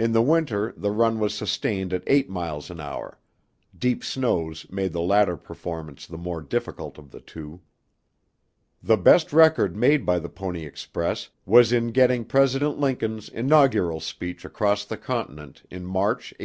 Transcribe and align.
In 0.00 0.10
the 0.10 0.20
winter 0.20 0.74
the 0.76 0.90
run 0.90 1.20
was 1.20 1.32
sustained 1.32 1.92
at 1.92 2.02
eight 2.08 2.28
miles 2.28 2.70
an 2.72 2.80
hour; 2.80 3.20
deep 3.78 4.02
snows 4.02 4.66
made 4.68 4.92
the 4.92 5.00
latter 5.00 5.36
performance 5.36 6.08
the 6.08 6.18
more 6.18 6.40
difficult 6.40 6.98
of 6.98 7.12
the 7.12 7.20
two. 7.20 7.60
The 8.82 8.96
best 8.96 9.32
record 9.32 9.76
made 9.76 10.04
by 10.04 10.18
the 10.18 10.28
Pony 10.28 10.66
Express 10.66 11.28
was 11.46 11.72
in 11.72 11.92
getting 11.92 12.24
President 12.24 12.80
Lincoln's 12.80 13.28
inaugural 13.28 14.00
speech 14.00 14.44
across 14.44 14.84
the 14.84 14.96
continent 14.96 15.62
in 15.70 15.84
March, 15.86 16.34
1861. 16.34 16.36